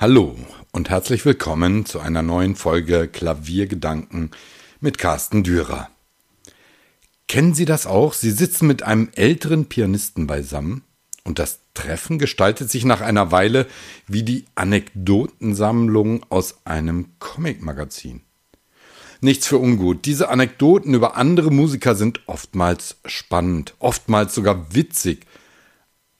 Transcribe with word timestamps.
Hallo 0.00 0.36
und 0.70 0.90
herzlich 0.90 1.24
willkommen 1.24 1.84
zu 1.84 1.98
einer 1.98 2.22
neuen 2.22 2.54
Folge 2.54 3.08
Klaviergedanken 3.08 4.30
mit 4.78 4.96
Carsten 4.96 5.42
Dürer. 5.42 5.90
Kennen 7.26 7.52
Sie 7.52 7.64
das 7.64 7.84
auch? 7.84 8.12
Sie 8.12 8.30
sitzen 8.30 8.68
mit 8.68 8.84
einem 8.84 9.08
älteren 9.16 9.66
Pianisten 9.66 10.28
beisammen 10.28 10.84
und 11.24 11.40
das 11.40 11.58
Treffen 11.74 12.20
gestaltet 12.20 12.70
sich 12.70 12.84
nach 12.84 13.00
einer 13.00 13.32
Weile 13.32 13.66
wie 14.06 14.22
die 14.22 14.44
Anekdotensammlung 14.54 16.24
aus 16.28 16.64
einem 16.64 17.08
Comicmagazin. 17.18 18.20
Nichts 19.20 19.48
für 19.48 19.58
ungut. 19.58 20.04
Diese 20.04 20.28
Anekdoten 20.28 20.94
über 20.94 21.16
andere 21.16 21.50
Musiker 21.50 21.96
sind 21.96 22.20
oftmals 22.26 22.98
spannend, 23.04 23.74
oftmals 23.80 24.32
sogar 24.32 24.72
witzig. 24.72 25.26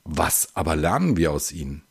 Was 0.02 0.48
aber 0.54 0.74
lernen 0.74 1.16
wir 1.16 1.30
aus 1.30 1.52
ihnen? 1.52 1.84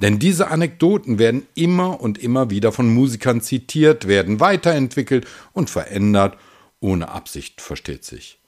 Denn 0.00 0.18
diese 0.18 0.48
Anekdoten 0.48 1.18
werden 1.18 1.46
immer 1.54 2.00
und 2.00 2.18
immer 2.18 2.48
wieder 2.50 2.72
von 2.72 2.92
Musikern 2.92 3.42
zitiert, 3.42 4.08
werden 4.08 4.40
weiterentwickelt 4.40 5.26
und 5.52 5.68
verändert, 5.68 6.38
ohne 6.80 7.10
Absicht, 7.10 7.60
versteht 7.60 8.04
sich. 8.04 8.38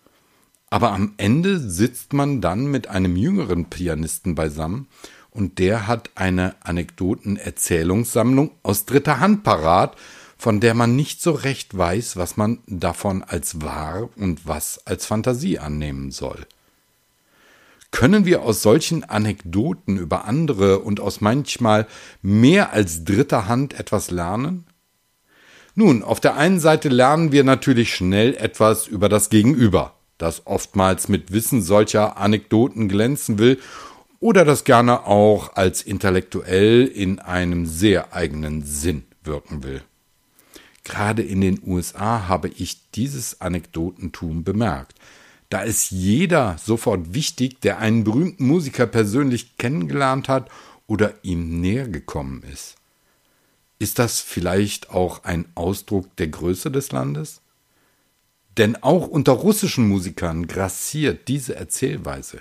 Aber 0.70 0.92
am 0.92 1.12
Ende 1.18 1.58
sitzt 1.58 2.14
man 2.14 2.40
dann 2.40 2.64
mit 2.64 2.88
einem 2.88 3.16
jüngeren 3.16 3.66
Pianisten 3.66 4.34
beisammen 4.34 4.88
und 5.30 5.58
der 5.58 5.86
hat 5.86 6.10
eine 6.14 6.54
Anekdotenerzählungssammlung 6.60 8.52
aus 8.62 8.86
dritter 8.86 9.20
Hand 9.20 9.44
parat, 9.44 9.96
von 10.38 10.60
der 10.60 10.72
man 10.72 10.96
nicht 10.96 11.20
so 11.20 11.32
recht 11.32 11.76
weiß, 11.76 12.16
was 12.16 12.38
man 12.38 12.60
davon 12.66 13.22
als 13.22 13.60
wahr 13.60 14.08
und 14.16 14.46
was 14.46 14.86
als 14.86 15.04
Fantasie 15.04 15.58
annehmen 15.58 16.10
soll. 16.10 16.46
Können 17.92 18.24
wir 18.24 18.42
aus 18.42 18.62
solchen 18.62 19.04
Anekdoten 19.04 19.98
über 19.98 20.24
andere 20.24 20.80
und 20.80 20.98
aus 20.98 21.20
manchmal 21.20 21.86
mehr 22.22 22.72
als 22.72 23.04
dritter 23.04 23.46
Hand 23.46 23.78
etwas 23.78 24.10
lernen? 24.10 24.64
Nun, 25.74 26.02
auf 26.02 26.18
der 26.18 26.36
einen 26.36 26.58
Seite 26.58 26.88
lernen 26.88 27.32
wir 27.32 27.44
natürlich 27.44 27.94
schnell 27.94 28.34
etwas 28.34 28.86
über 28.86 29.08
das 29.08 29.30
Gegenüber, 29.30 29.94
das 30.18 30.46
oftmals 30.46 31.08
mit 31.08 31.32
Wissen 31.32 31.62
solcher 31.62 32.16
Anekdoten 32.16 32.88
glänzen 32.88 33.38
will 33.38 33.60
oder 34.20 34.44
das 34.44 34.64
gerne 34.64 35.06
auch 35.06 35.54
als 35.56 35.82
intellektuell 35.82 36.86
in 36.86 37.18
einem 37.18 37.66
sehr 37.66 38.14
eigenen 38.14 38.64
Sinn 38.64 39.04
wirken 39.22 39.64
will. 39.64 39.82
Gerade 40.84 41.22
in 41.22 41.40
den 41.40 41.60
USA 41.64 42.26
habe 42.26 42.48
ich 42.48 42.90
dieses 42.92 43.40
Anekdotentum 43.40 44.44
bemerkt. 44.44 44.94
Da 45.52 45.60
ist 45.60 45.90
jeder 45.90 46.56
sofort 46.64 47.12
wichtig, 47.12 47.60
der 47.60 47.76
einen 47.76 48.04
berühmten 48.04 48.46
Musiker 48.46 48.86
persönlich 48.86 49.58
kennengelernt 49.58 50.26
hat 50.30 50.48
oder 50.86 51.12
ihm 51.22 51.60
näher 51.60 51.88
gekommen 51.88 52.42
ist. 52.50 52.76
Ist 53.78 53.98
das 53.98 54.20
vielleicht 54.20 54.88
auch 54.88 55.24
ein 55.24 55.44
Ausdruck 55.54 56.16
der 56.16 56.28
Größe 56.28 56.70
des 56.70 56.90
Landes? 56.90 57.42
Denn 58.56 58.82
auch 58.82 59.06
unter 59.06 59.32
russischen 59.32 59.86
Musikern 59.88 60.46
grassiert 60.46 61.28
diese 61.28 61.54
Erzählweise. 61.54 62.40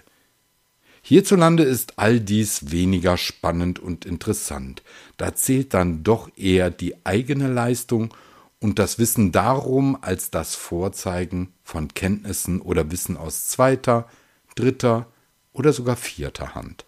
Hierzulande 1.01 1.63
ist 1.63 1.99
all 1.99 2.21
dies 2.21 2.71
weniger 2.71 3.17
spannend 3.17 3.77
und 3.77 4.05
interessant. 4.05 4.83
Da 5.17 5.35
zählt 5.35 5.73
dann 5.73 6.03
doch 6.03 6.29
eher 6.37 6.71
die 6.71 7.05
eigene 7.05 7.51
Leistung 7.51 8.13
und 8.61 8.79
das 8.79 8.99
Wissen 8.99 9.31
darum 9.33 9.97
als 10.01 10.31
das 10.31 10.55
Vorzeigen 10.55 11.51
von 11.63 11.93
Kenntnissen 11.93 12.61
oder 12.61 12.91
Wissen 12.91 13.17
aus 13.17 13.47
zweiter, 13.47 14.07
dritter 14.55 15.07
oder 15.51 15.73
sogar 15.73 15.97
vierter 15.97 16.55
Hand. 16.55 16.85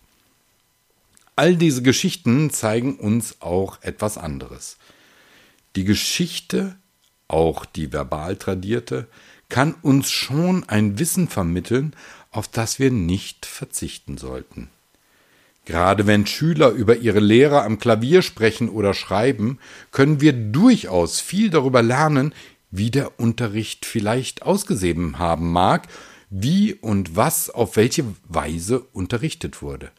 All 1.35 1.55
diese 1.55 1.81
Geschichten 1.81 2.51
zeigen 2.51 2.97
uns 2.97 3.41
auch 3.41 3.81
etwas 3.81 4.19
anderes. 4.19 4.77
Die 5.75 5.83
Geschichte, 5.83 6.77
auch 7.27 7.65
die 7.65 7.91
verbal 7.91 8.37
tradierte, 8.37 9.07
kann 9.49 9.73
uns 9.81 10.11
schon 10.11 10.69
ein 10.69 10.99
Wissen 10.99 11.27
vermitteln, 11.27 11.95
auf 12.29 12.47
das 12.47 12.77
wir 12.77 12.91
nicht 12.91 13.47
verzichten 13.47 14.17
sollten. 14.17 14.69
Gerade 15.65 16.07
wenn 16.07 16.25
Schüler 16.25 16.71
über 16.71 16.97
ihre 16.97 17.21
Lehrer 17.21 17.63
am 17.63 17.79
Klavier 17.79 18.21
sprechen 18.21 18.67
oder 18.69 18.93
schreiben, 18.93 19.59
können 19.91 20.19
wir 20.19 20.33
durchaus 20.33 21.21
viel 21.21 21.49
darüber 21.49 21.81
lernen, 21.81 22.33
wie 22.69 22.91
der 22.91 23.19
Unterricht 23.19 23.85
vielleicht 23.85 24.41
ausgesehen 24.41 25.19
haben 25.19 25.51
mag, 25.51 25.87
wie 26.29 26.73
und 26.73 27.15
was 27.15 27.49
auf 27.49 27.75
welche 27.77 28.03
Weise 28.27 28.79
unterrichtet 28.79 29.61
wurde, 29.61 29.91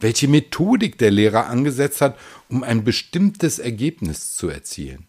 welche 0.00 0.26
Methodik 0.26 0.98
der 0.98 1.10
Lehrer 1.10 1.46
angesetzt 1.46 2.00
hat, 2.00 2.18
um 2.48 2.64
ein 2.64 2.82
bestimmtes 2.82 3.58
Ergebnis 3.58 4.34
zu 4.34 4.48
erzielen. 4.48 5.06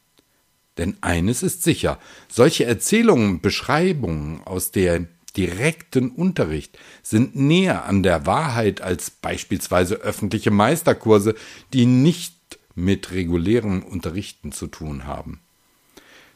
Denn 0.77 0.97
eines 1.01 1.43
ist 1.43 1.63
sicher, 1.63 1.99
solche 2.27 2.65
Erzählungen, 2.65 3.41
Beschreibungen 3.41 4.41
aus 4.43 4.71
der 4.71 5.05
direkten 5.35 6.11
Unterricht 6.11 6.77
sind 7.01 7.35
näher 7.35 7.85
an 7.85 8.03
der 8.03 8.25
Wahrheit 8.25 8.81
als 8.81 9.09
beispielsweise 9.09 9.95
öffentliche 9.95 10.51
Meisterkurse, 10.51 11.35
die 11.73 11.85
nicht 11.85 12.35
mit 12.75 13.11
regulärem 13.11 13.83
Unterrichten 13.83 14.51
zu 14.51 14.67
tun 14.67 15.05
haben. 15.05 15.41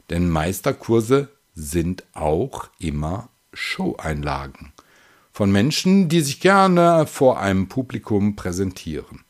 Denn 0.09 0.30
Meisterkurse 0.30 1.30
sind 1.53 2.03
auch 2.13 2.69
immer 2.80 3.30
Showeinlagen 3.53 4.74
von 5.38 5.52
Menschen, 5.52 6.09
die 6.09 6.22
sich 6.22 6.40
gerne 6.40 7.06
vor 7.06 7.40
einem 7.40 7.68
Publikum 7.68 8.35
präsentieren. 8.35 9.24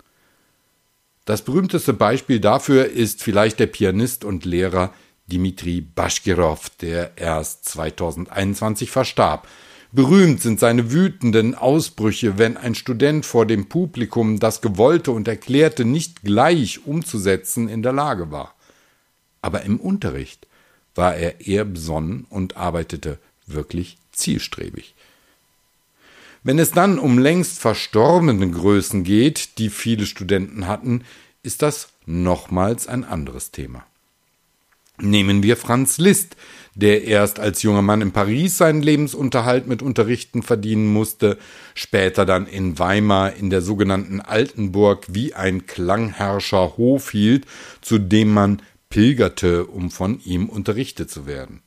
Das 1.25 1.41
berühmteste 1.41 1.91
Beispiel 1.91 2.39
dafür 2.39 2.85
ist 2.85 3.21
vielleicht 3.21 3.59
der 3.59 3.67
Pianist 3.67 4.23
und 4.23 4.45
Lehrer 4.45 4.93
Dimitri 5.27 5.81
Baschkirov, 5.81 6.69
der 6.81 7.17
erst 7.17 7.65
2021 7.65 8.89
verstarb. 8.89 9.47
Berühmt 9.91 10.41
sind 10.41 10.59
seine 10.59 10.91
wütenden 10.91 11.55
Ausbrüche, 11.55 12.37
wenn 12.37 12.57
ein 12.57 12.75
Student 12.75 13.25
vor 13.25 13.45
dem 13.45 13.69
Publikum 13.69 14.39
das 14.39 14.61
Gewollte 14.61 15.11
und 15.11 15.27
Erklärte 15.27 15.85
nicht 15.85 16.23
gleich 16.23 16.85
umzusetzen 16.85 17.69
in 17.69 17.83
der 17.83 17.93
Lage 17.93 18.31
war. 18.31 18.55
Aber 19.41 19.63
im 19.63 19.79
Unterricht 19.79 20.47
war 20.95 21.15
er 21.15 21.45
eher 21.45 21.63
besonnen 21.63 22.25
und 22.29 22.57
arbeitete 22.57 23.19
wirklich 23.45 23.97
zielstrebig. 24.11 24.93
Wenn 26.43 26.59
es 26.59 26.71
dann 26.71 26.99
um 26.99 27.19
längst 27.19 27.59
verstorbene 27.59 28.49
Größen 28.49 29.03
geht, 29.03 29.57
die 29.57 29.69
viele 29.69 30.05
Studenten 30.05 30.67
hatten, 30.67 31.03
ist 31.43 31.61
das 31.61 31.89
nochmals 32.05 32.87
ein 32.87 33.03
anderes 33.03 33.51
Thema. 33.51 33.85
Nehmen 34.99 35.43
wir 35.43 35.57
Franz 35.57 35.99
Liszt, 35.99 36.35
der 36.73 37.03
erst 37.03 37.39
als 37.39 37.61
junger 37.61 37.83
Mann 37.83 38.01
in 38.01 38.11
Paris 38.11 38.57
seinen 38.57 38.81
Lebensunterhalt 38.81 39.67
mit 39.67 39.81
Unterrichten 39.81 40.41
verdienen 40.41 40.91
musste, 40.91 41.37
später 41.75 42.25
dann 42.25 42.47
in 42.47 42.79
Weimar 42.79 43.33
in 43.33 43.49
der 43.49 43.61
sogenannten 43.61 44.21
Altenburg 44.21 45.05
wie 45.09 45.33
ein 45.35 45.67
Klangherrscher 45.67 46.77
Hof 46.77 47.11
hielt, 47.11 47.45
zu 47.81 47.99
dem 47.99 48.33
man 48.33 48.61
pilgerte, 48.89 49.65
um 49.65 49.91
von 49.91 50.19
ihm 50.23 50.49
unterrichtet 50.49 51.11
zu 51.11 51.27
werden. 51.27 51.61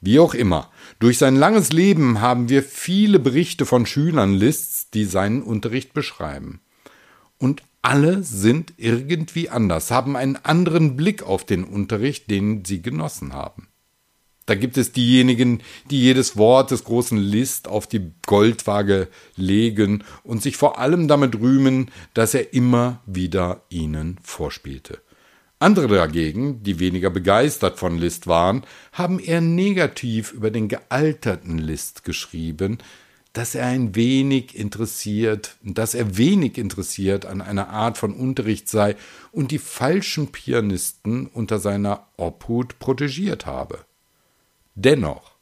Wie 0.00 0.18
auch 0.18 0.34
immer, 0.34 0.70
durch 1.00 1.18
sein 1.18 1.36
langes 1.36 1.72
Leben 1.72 2.20
haben 2.20 2.48
wir 2.48 2.62
viele 2.62 3.18
Berichte 3.18 3.66
von 3.66 3.84
Schülern 3.84 4.32
Liszt's, 4.32 4.90
die 4.90 5.04
seinen 5.04 5.42
Unterricht 5.42 5.92
beschreiben. 5.92 6.60
Und 7.38 7.62
alle 7.88 8.22
sind 8.22 8.74
irgendwie 8.76 9.48
anders, 9.48 9.90
haben 9.90 10.14
einen 10.14 10.36
anderen 10.36 10.94
Blick 10.94 11.22
auf 11.22 11.46
den 11.46 11.64
Unterricht, 11.64 12.30
den 12.30 12.62
sie 12.66 12.82
genossen 12.82 13.32
haben. 13.32 13.68
Da 14.44 14.56
gibt 14.56 14.76
es 14.76 14.92
diejenigen, 14.92 15.62
die 15.90 15.98
jedes 15.98 16.36
Wort 16.36 16.70
des 16.70 16.84
großen 16.84 17.16
List 17.16 17.66
auf 17.66 17.86
die 17.86 18.12
Goldwaage 18.26 19.08
legen 19.36 20.04
und 20.22 20.42
sich 20.42 20.58
vor 20.58 20.78
allem 20.78 21.08
damit 21.08 21.40
rühmen, 21.40 21.90
dass 22.12 22.34
er 22.34 22.52
immer 22.52 23.00
wieder 23.06 23.62
ihnen 23.70 24.18
vorspielte. 24.22 25.00
Andere 25.58 25.88
dagegen, 25.88 26.62
die 26.62 26.80
weniger 26.80 27.08
begeistert 27.08 27.78
von 27.78 27.96
List 27.96 28.26
waren, 28.26 28.64
haben 28.92 29.18
eher 29.18 29.40
negativ 29.40 30.32
über 30.32 30.50
den 30.50 30.68
gealterten 30.68 31.56
List 31.56 32.04
geschrieben, 32.04 32.76
dass 33.38 33.54
er 33.54 33.66
ein 33.66 33.94
wenig 33.94 34.58
interessiert, 34.58 35.58
dass 35.62 35.94
er 35.94 36.16
wenig 36.16 36.58
interessiert 36.58 37.24
an 37.24 37.40
einer 37.40 37.68
Art 37.68 37.96
von 37.96 38.12
Unterricht 38.12 38.68
sei 38.68 38.96
und 39.30 39.52
die 39.52 39.60
falschen 39.60 40.32
Pianisten 40.32 41.28
unter 41.28 41.60
seiner 41.60 42.08
Obhut 42.16 42.80
protegiert 42.80 43.46
habe. 43.46 43.84
Dennoch, 44.74 45.36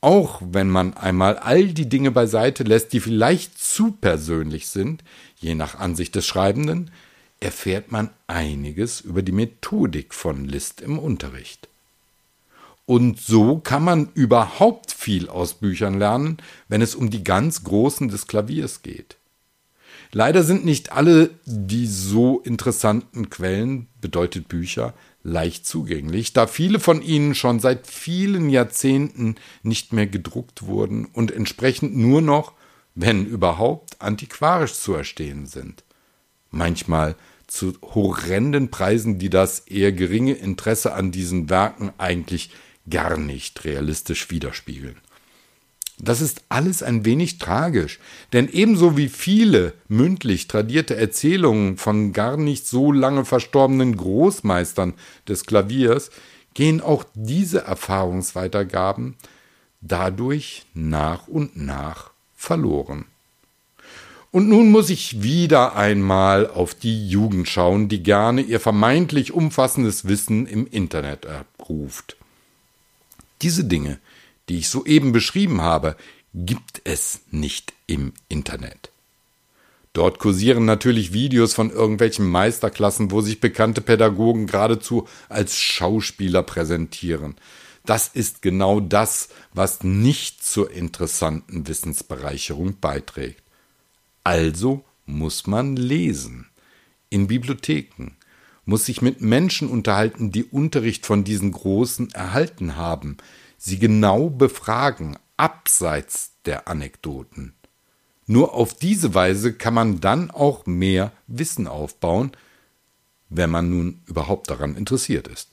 auch 0.00 0.40
wenn 0.52 0.70
man 0.70 0.94
einmal 0.94 1.36
all 1.36 1.66
die 1.72 1.88
Dinge 1.88 2.12
beiseite 2.12 2.62
lässt, 2.62 2.92
die 2.92 3.00
vielleicht 3.00 3.58
zu 3.58 3.90
persönlich 3.90 4.68
sind, 4.68 5.02
je 5.36 5.56
nach 5.56 5.74
Ansicht 5.74 6.14
des 6.14 6.24
Schreibenden, 6.24 6.92
erfährt 7.40 7.90
man 7.90 8.10
einiges 8.28 9.00
über 9.00 9.22
die 9.22 9.32
Methodik 9.32 10.14
von 10.14 10.44
Liszt 10.44 10.80
im 10.80 10.96
Unterricht. 10.96 11.68
Und 12.92 13.18
so 13.18 13.56
kann 13.56 13.84
man 13.84 14.10
überhaupt 14.12 14.92
viel 14.92 15.30
aus 15.30 15.54
Büchern 15.54 15.98
lernen, 15.98 16.36
wenn 16.68 16.82
es 16.82 16.94
um 16.94 17.08
die 17.08 17.24
ganz 17.24 17.64
Großen 17.64 18.10
des 18.10 18.26
Klaviers 18.26 18.82
geht. 18.82 19.16
Leider 20.12 20.42
sind 20.42 20.66
nicht 20.66 20.92
alle 20.92 21.30
die 21.46 21.86
so 21.86 22.40
interessanten 22.40 23.30
Quellen, 23.30 23.86
bedeutet 24.02 24.46
Bücher, 24.48 24.92
leicht 25.22 25.64
zugänglich, 25.64 26.34
da 26.34 26.46
viele 26.46 26.78
von 26.80 27.00
ihnen 27.00 27.34
schon 27.34 27.60
seit 27.60 27.86
vielen 27.86 28.50
Jahrzehnten 28.50 29.36
nicht 29.62 29.94
mehr 29.94 30.06
gedruckt 30.06 30.66
wurden 30.66 31.06
und 31.06 31.30
entsprechend 31.30 31.96
nur 31.96 32.20
noch, 32.20 32.52
wenn 32.94 33.24
überhaupt, 33.24 34.02
antiquarisch 34.02 34.74
zu 34.74 34.92
erstehen 34.92 35.46
sind. 35.46 35.82
Manchmal 36.50 37.16
zu 37.46 37.72
horrenden 37.94 38.70
Preisen, 38.70 39.18
die 39.18 39.30
das 39.30 39.60
eher 39.60 39.92
geringe 39.92 40.34
Interesse 40.34 40.92
an 40.92 41.10
diesen 41.10 41.48
Werken 41.48 41.90
eigentlich 41.96 42.50
gar 42.88 43.16
nicht 43.16 43.64
realistisch 43.64 44.30
widerspiegeln. 44.30 44.96
Das 45.98 46.20
ist 46.20 46.42
alles 46.48 46.82
ein 46.82 47.04
wenig 47.04 47.38
tragisch, 47.38 48.00
denn 48.32 48.48
ebenso 48.48 48.96
wie 48.96 49.08
viele 49.08 49.74
mündlich 49.88 50.48
tradierte 50.48 50.96
Erzählungen 50.96 51.76
von 51.76 52.12
gar 52.12 52.36
nicht 52.36 52.66
so 52.66 52.90
lange 52.90 53.24
verstorbenen 53.24 53.96
Großmeistern 53.96 54.94
des 55.28 55.44
Klaviers 55.44 56.10
gehen 56.54 56.80
auch 56.80 57.04
diese 57.14 57.60
Erfahrungsweitergaben 57.60 59.14
dadurch 59.80 60.64
nach 60.74 61.28
und 61.28 61.56
nach 61.56 62.10
verloren. 62.34 63.04
Und 64.32 64.48
nun 64.48 64.70
muss 64.70 64.88
ich 64.88 65.22
wieder 65.22 65.76
einmal 65.76 66.48
auf 66.48 66.74
die 66.74 67.06
Jugend 67.08 67.48
schauen, 67.48 67.88
die 67.88 68.02
gerne 68.02 68.40
ihr 68.40 68.60
vermeintlich 68.60 69.32
umfassendes 69.32 70.08
Wissen 70.08 70.46
im 70.46 70.66
Internet 70.66 71.26
abruft. 71.26 72.16
Diese 73.42 73.64
Dinge, 73.64 73.98
die 74.48 74.58
ich 74.58 74.68
soeben 74.68 75.12
beschrieben 75.12 75.60
habe, 75.60 75.96
gibt 76.34 76.80
es 76.84 77.22
nicht 77.30 77.72
im 77.86 78.12
Internet. 78.28 78.90
Dort 79.92 80.18
kursieren 80.18 80.64
natürlich 80.64 81.12
Videos 81.12 81.52
von 81.52 81.70
irgendwelchen 81.70 82.26
Meisterklassen, 82.26 83.10
wo 83.10 83.20
sich 83.20 83.40
bekannte 83.40 83.82
Pädagogen 83.82 84.46
geradezu 84.46 85.06
als 85.28 85.58
Schauspieler 85.58 86.42
präsentieren. 86.42 87.36
Das 87.84 88.08
ist 88.08 88.40
genau 88.40 88.80
das, 88.80 89.28
was 89.52 89.82
nicht 89.82 90.42
zur 90.44 90.70
interessanten 90.70 91.66
Wissensbereicherung 91.66 92.78
beiträgt. 92.80 93.42
Also 94.24 94.84
muss 95.04 95.46
man 95.46 95.76
lesen. 95.76 96.46
In 97.10 97.26
Bibliotheken, 97.26 98.12
muss 98.64 98.86
sich 98.86 99.02
mit 99.02 99.20
Menschen 99.20 99.68
unterhalten, 99.68 100.30
die 100.30 100.44
Unterricht 100.44 101.06
von 101.06 101.24
diesen 101.24 101.52
Großen 101.52 102.12
erhalten 102.12 102.76
haben, 102.76 103.16
sie 103.58 103.78
genau 103.78 104.30
befragen, 104.30 105.18
abseits 105.36 106.32
der 106.46 106.68
Anekdoten. 106.68 107.54
Nur 108.26 108.54
auf 108.54 108.74
diese 108.74 109.14
Weise 109.14 109.52
kann 109.52 109.74
man 109.74 110.00
dann 110.00 110.30
auch 110.30 110.66
mehr 110.66 111.12
Wissen 111.26 111.66
aufbauen, 111.66 112.32
wenn 113.28 113.50
man 113.50 113.70
nun 113.70 114.00
überhaupt 114.06 114.50
daran 114.50 114.76
interessiert 114.76 115.28
ist. 115.28 115.48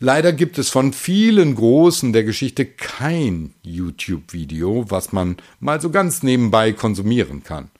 Leider 0.00 0.32
gibt 0.32 0.58
es 0.58 0.70
von 0.70 0.92
vielen 0.92 1.54
Großen 1.54 2.12
der 2.12 2.24
Geschichte 2.24 2.66
kein 2.66 3.54
YouTube-Video, 3.62 4.90
was 4.90 5.12
man 5.12 5.36
mal 5.60 5.80
so 5.80 5.90
ganz 5.90 6.22
nebenbei 6.22 6.72
konsumieren 6.72 7.44
kann. 7.44 7.70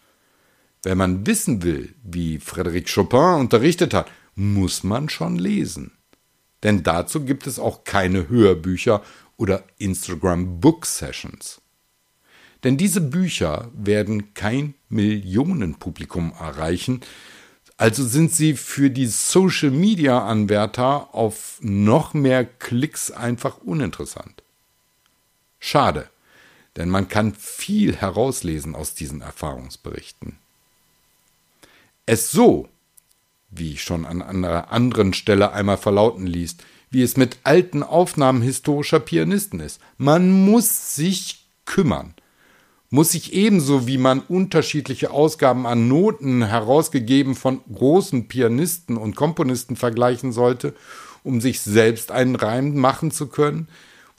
Wenn 0.85 0.99
man 0.99 1.27
wissen 1.27 1.63
will, 1.63 1.95
wie 2.03 2.39
Frédéric 2.39 2.95
Chopin 2.95 3.41
unterrichtet 3.41 3.95
hat, 3.95 4.11
muss 4.35 4.85
man 4.85 5.09
schon 5.09 5.37
lesen. 5.37 5.93
Denn 6.63 6.83
dazu 6.83 7.25
gibt 7.25 7.47
es 7.47 7.59
auch 7.59 7.85
keine 7.85 8.29
Hörbücher 8.29 9.03
oder 9.39 9.65
Instagram 9.79 10.61
Book 10.61 10.85
Sessions. 10.85 11.63
Denn 12.65 12.77
diese 12.77 13.01
Bücher 13.01 13.71
werden 13.75 14.35
kein 14.35 14.75
Millionenpublikum 14.91 16.35
erreichen, 16.39 17.01
also 17.79 18.07
sind 18.07 18.33
sie 18.33 18.55
für 18.55 18.91
die 18.91 19.07
Social-Media-Anwärter 19.07 21.15
auf 21.15 21.59
noch 21.61 22.13
mehr 22.13 22.45
Klicks 22.45 23.11
einfach 23.11 23.59
uninteressant. 23.59 24.43
Schade, 25.59 26.11
denn 26.77 26.91
man 26.91 27.09
kann 27.09 27.35
viel 27.35 27.97
herauslesen 27.97 28.75
aus 28.75 28.95
diesen 28.95 29.23
Erfahrungsberichten. 29.23 30.39
Es 32.06 32.31
so, 32.31 32.69
wie 33.51 33.73
ich 33.73 33.83
schon 33.83 34.05
an 34.05 34.23
einer 34.23 34.71
anderen 34.73 35.15
Stelle 35.15 35.53
einmal 35.53 35.79
verlauten 35.79 36.27
ließ, 36.27 36.56
wie 36.91 37.03
es 37.03 37.17
mit 37.17 37.39
alten 37.45 37.83
Aufnahmen 37.83 38.43
historischer 38.43 39.01
Pianisten 39.01 39.61
ist. 39.61 39.81
Man 39.97 40.31
muss 40.31 40.95
sich 40.95 41.47
kümmern 41.65 42.15
muss 42.95 43.11
sich 43.11 43.33
ebenso 43.33 43.89
wie 43.89 43.99
man 43.99 44.21
unterschiedliche 44.21 45.11
Ausgaben 45.11 45.67
an 45.67 45.89
Noten 45.89 46.45
herausgegeben 46.47 47.35
von 47.35 47.61
großen 47.75 48.29
Pianisten 48.29 48.97
und 48.97 49.17
Komponisten 49.17 49.75
vergleichen 49.75 50.31
sollte, 50.31 50.75
um 51.25 51.41
sich 51.41 51.61
selbst 51.61 52.12
einen 52.12 52.37
Reim 52.37 52.77
machen 52.77 53.11
zu 53.11 53.27
können, 53.27 53.67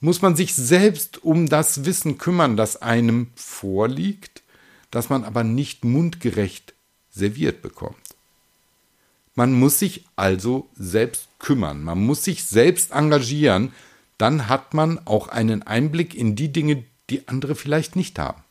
muss 0.02 0.22
man 0.22 0.36
sich 0.36 0.54
selbst 0.54 1.24
um 1.24 1.48
das 1.48 1.86
Wissen 1.86 2.18
kümmern, 2.18 2.58
das 2.58 2.82
einem 2.82 3.28
vorliegt, 3.36 4.44
das 4.92 5.08
man 5.08 5.24
aber 5.24 5.46
nicht 5.46 5.86
mundgerecht 5.86 6.75
serviert 7.16 7.62
bekommt. 7.62 7.96
Man 9.34 9.54
muss 9.54 9.80
sich 9.80 10.06
also 10.16 10.70
selbst 10.76 11.28
kümmern, 11.40 11.84
man 11.84 12.06
muss 12.06 12.24
sich 12.24 12.44
selbst 12.44 12.92
engagieren, 12.92 13.74
dann 14.18 14.48
hat 14.48 14.74
man 14.74 15.00
auch 15.06 15.28
einen 15.28 15.64
Einblick 15.64 16.14
in 16.14 16.36
die 16.36 16.52
Dinge, 16.52 16.84
die 17.10 17.28
andere 17.28 17.56
vielleicht 17.56 17.96
nicht 17.96 18.20
haben. 18.20 18.42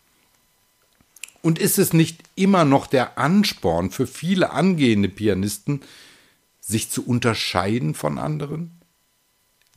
Und 1.43 1.59
ist 1.59 1.79
es 1.79 1.93
nicht 1.93 2.23
immer 2.37 2.65
noch 2.65 2.87
der 2.87 3.19
Ansporn 3.19 3.91
für 3.91 4.07
viele 4.07 4.51
angehende 4.51 5.09
Pianisten, 5.09 5.83
sich 6.61 6.91
zu 6.91 7.07
unterscheiden 7.07 7.95
von 7.95 8.19
anderen? 8.19 8.81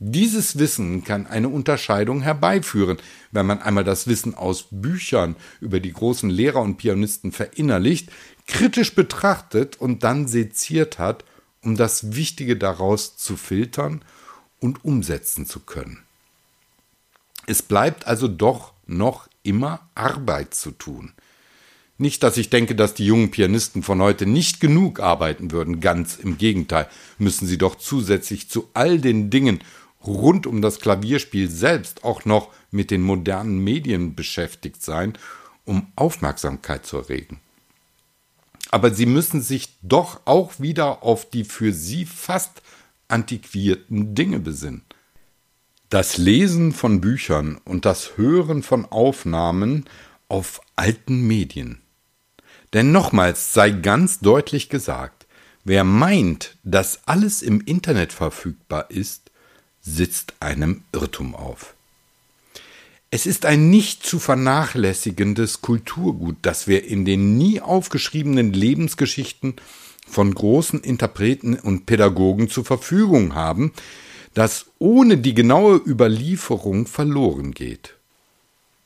Dieses 0.00 0.58
Wissen 0.58 1.02
kann 1.02 1.26
eine 1.26 1.48
Unterscheidung 1.48 2.20
herbeiführen, 2.20 2.98
wenn 3.32 3.46
man 3.46 3.60
einmal 3.60 3.82
das 3.82 4.06
Wissen 4.06 4.34
aus 4.34 4.66
Büchern 4.70 5.34
über 5.60 5.80
die 5.80 5.92
großen 5.92 6.30
Lehrer 6.30 6.60
und 6.62 6.76
Pianisten 6.76 7.32
verinnerlicht, 7.32 8.10
kritisch 8.46 8.94
betrachtet 8.94 9.76
und 9.80 10.04
dann 10.04 10.28
seziert 10.28 11.00
hat, 11.00 11.24
um 11.62 11.76
das 11.76 12.14
Wichtige 12.14 12.56
daraus 12.56 13.16
zu 13.16 13.36
filtern 13.36 14.02
und 14.60 14.84
umsetzen 14.84 15.46
zu 15.46 15.60
können. 15.60 15.98
Es 17.46 17.62
bleibt 17.62 18.06
also 18.06 18.28
doch 18.28 18.74
noch 18.86 19.28
immer 19.42 19.88
Arbeit 19.96 20.54
zu 20.54 20.70
tun. 20.70 21.12
Nicht, 22.00 22.22
dass 22.22 22.36
ich 22.36 22.50
denke, 22.50 22.76
dass 22.76 22.94
die 22.94 23.06
jungen 23.06 23.32
Pianisten 23.32 23.82
von 23.82 24.00
heute 24.00 24.26
nicht 24.26 24.60
genug 24.60 25.00
arbeiten 25.00 25.50
würden, 25.50 25.80
ganz 25.80 26.14
im 26.16 26.38
Gegenteil, 26.38 26.88
müssen 27.18 27.48
sie 27.48 27.58
doch 27.58 27.74
zusätzlich 27.74 28.48
zu 28.48 28.68
all 28.74 29.00
den 29.00 29.30
Dingen 29.30 29.60
rund 30.08 30.46
um 30.46 30.62
das 30.62 30.80
Klavierspiel 30.80 31.50
selbst 31.50 32.04
auch 32.04 32.24
noch 32.24 32.50
mit 32.70 32.90
den 32.90 33.02
modernen 33.02 33.58
Medien 33.58 34.14
beschäftigt 34.14 34.82
sein, 34.82 35.16
um 35.64 35.92
Aufmerksamkeit 35.96 36.86
zu 36.86 36.98
erregen. 36.98 37.40
Aber 38.70 38.92
sie 38.92 39.06
müssen 39.06 39.40
sich 39.40 39.78
doch 39.82 40.20
auch 40.24 40.58
wieder 40.58 41.02
auf 41.02 41.28
die 41.30 41.44
für 41.44 41.72
sie 41.72 42.04
fast 42.04 42.62
antiquierten 43.08 44.14
Dinge 44.14 44.40
besinnen. 44.40 44.84
Das 45.90 46.18
Lesen 46.18 46.72
von 46.72 47.00
Büchern 47.00 47.58
und 47.64 47.86
das 47.86 48.16
Hören 48.16 48.62
von 48.62 48.84
Aufnahmen 48.84 49.86
auf 50.28 50.60
alten 50.76 51.26
Medien 51.26 51.80
denn 52.72 52.92
nochmals 52.92 53.52
sei 53.52 53.70
ganz 53.70 54.20
deutlich 54.20 54.68
gesagt, 54.68 55.26
wer 55.64 55.84
meint, 55.84 56.56
dass 56.64 57.06
alles 57.06 57.42
im 57.42 57.60
Internet 57.60 58.12
verfügbar 58.12 58.90
ist, 58.90 59.27
sitzt 59.82 60.34
einem 60.40 60.82
Irrtum 60.92 61.34
auf. 61.34 61.74
Es 63.10 63.24
ist 63.24 63.46
ein 63.46 63.70
nicht 63.70 64.04
zu 64.04 64.18
vernachlässigendes 64.18 65.62
Kulturgut, 65.62 66.36
das 66.42 66.68
wir 66.68 66.84
in 66.84 67.06
den 67.06 67.38
nie 67.38 67.60
aufgeschriebenen 67.60 68.52
Lebensgeschichten 68.52 69.54
von 70.06 70.34
großen 70.34 70.80
Interpreten 70.80 71.54
und 71.54 71.86
Pädagogen 71.86 72.50
zur 72.50 72.66
Verfügung 72.66 73.34
haben, 73.34 73.72
das 74.34 74.66
ohne 74.78 75.16
die 75.16 75.34
genaue 75.34 75.76
Überlieferung 75.76 76.86
verloren 76.86 77.52
geht. 77.52 77.94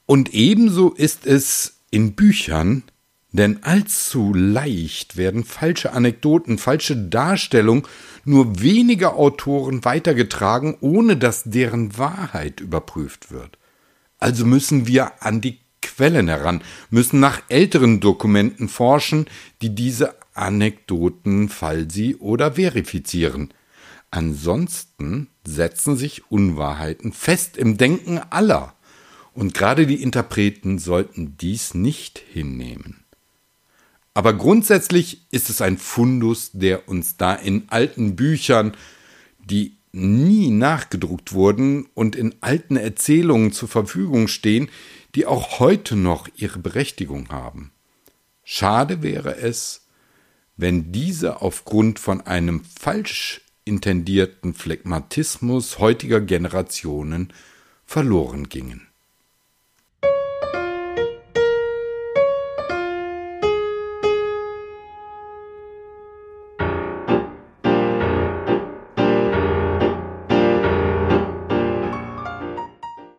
Und 0.07 0.35
ebenso 0.35 0.91
ist 0.91 1.27
es 1.27 1.75
in 1.91 2.13
Büchern, 2.13 2.85
denn 3.33 3.63
allzu 3.63 4.35
leicht 4.35 5.17
werden 5.17 5.45
falsche 5.45 5.93
Anekdoten, 5.93 6.59
falsche 6.59 6.97
Darstellungen 6.97 7.85
nur 8.25 8.61
weniger 8.61 9.17
Autoren 9.17 9.85
weitergetragen, 9.85 10.77
ohne 10.81 11.17
dass 11.17 11.45
deren 11.45 11.97
Wahrheit 11.97 12.61
überprüft 12.61 13.33
wird. 13.33 13.59
Also 14.19 14.45
müssen 14.45 14.87
wir 14.87 15.23
an 15.23 15.41
die 15.41 15.59
Quellen 15.81 16.29
heran, 16.29 16.63
müssen 16.91 17.21
nach 17.21 17.43
älteren 17.49 18.01
Dokumenten 18.01 18.69
forschen, 18.69 19.27
die 19.63 19.75
diese 19.75 20.15
Anekdoten 20.35 21.49
falsi 21.49 22.17
oder 22.19 22.53
verifizieren. 22.53 23.53
Ansonsten 24.11 25.29
setzen 25.47 25.97
sich 25.97 26.31
Unwahrheiten 26.31 27.13
fest 27.13 27.57
im 27.57 27.79
Denken 27.79 28.21
aller. 28.31 28.75
Und 29.35 29.55
gerade 29.55 29.87
die 29.87 30.03
Interpreten 30.03 30.79
sollten 30.79 31.39
dies 31.39 31.75
nicht 31.75 32.19
hinnehmen. 32.19 33.02
Aber 34.15 34.35
grundsätzlich 34.35 35.27
ist 35.31 35.49
es 35.49 35.63
ein 35.63 35.79
Fundus, 35.79 36.51
der 36.53 36.89
uns 36.89 37.17
da 37.17 37.35
in 37.35 37.65
alten 37.69 38.15
Büchern, 38.15 38.77
die 39.39 39.77
nie 39.93 40.51
nachgedruckt 40.51 41.33
wurden 41.33 41.87
und 41.95 42.17
in 42.17 42.35
alten 42.41 42.77
Erzählungen 42.77 43.53
zur 43.53 43.69
Verfügung 43.69 44.29
stehen, 44.29 44.71
die 45.15 45.27
auch 45.27 45.61
heute 45.61 45.97
noch 45.97 46.29
ihre 46.37 46.59
Berechtigung 46.59 47.29
haben. 47.29 47.73
Schade 48.45 49.03
wäre 49.03 49.37
es, 49.37 49.87
wenn 50.57 50.93
diese 50.93 51.43
aufgrund 51.43 51.99
von 51.99 52.21
einem 52.23 52.65
falsch 52.65 53.43
intendierten 53.65 54.55
Phlegmatismus 54.55 55.79
heutiger 55.79 56.21
Generationen 56.21 57.33
verloren 57.85 58.49
gingen. 58.49 58.92